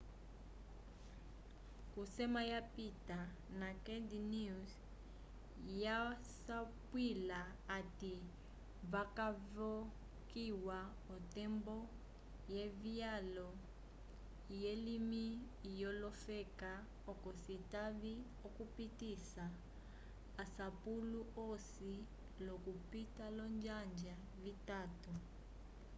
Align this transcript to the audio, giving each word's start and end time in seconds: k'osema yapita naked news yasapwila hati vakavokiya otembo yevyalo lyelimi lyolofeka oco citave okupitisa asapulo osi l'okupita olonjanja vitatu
k'osema 1.91 2.41
yapita 2.53 3.19
naked 3.59 4.09
news 4.35 4.71
yasapwila 5.83 7.41
hati 7.69 8.15
vakavokiya 8.91 10.79
otembo 11.15 11.77
yevyalo 12.55 13.47
lyelimi 14.49 15.25
lyolofeka 15.73 16.71
oco 17.11 17.31
citave 17.43 18.13
okupitisa 18.47 19.43
asapulo 20.43 21.19
osi 21.47 21.93
l'okupita 22.45 23.23
olonjanja 23.31 24.15
vitatu 24.43 25.13